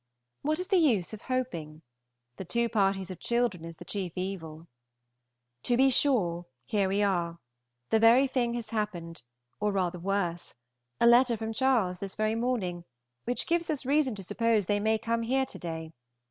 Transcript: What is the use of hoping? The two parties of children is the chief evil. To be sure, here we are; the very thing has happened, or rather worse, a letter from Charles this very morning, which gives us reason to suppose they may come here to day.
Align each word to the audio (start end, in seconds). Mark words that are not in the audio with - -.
What 0.41 0.57
is 0.59 0.69
the 0.69 0.77
use 0.79 1.13
of 1.13 1.21
hoping? 1.21 1.83
The 2.37 2.43
two 2.43 2.69
parties 2.69 3.11
of 3.11 3.19
children 3.19 3.63
is 3.63 3.77
the 3.77 3.85
chief 3.85 4.13
evil. 4.15 4.67
To 5.61 5.77
be 5.77 5.91
sure, 5.91 6.47
here 6.65 6.89
we 6.89 7.03
are; 7.03 7.37
the 7.91 7.99
very 7.99 8.25
thing 8.25 8.55
has 8.55 8.71
happened, 8.71 9.21
or 9.59 9.71
rather 9.71 9.99
worse, 9.99 10.55
a 10.99 11.05
letter 11.05 11.37
from 11.37 11.53
Charles 11.53 11.99
this 11.99 12.15
very 12.15 12.33
morning, 12.33 12.83
which 13.25 13.45
gives 13.45 13.69
us 13.69 13.85
reason 13.85 14.15
to 14.15 14.23
suppose 14.23 14.65
they 14.65 14.79
may 14.79 14.97
come 14.97 15.21
here 15.21 15.45
to 15.45 15.59
day. 15.59 15.93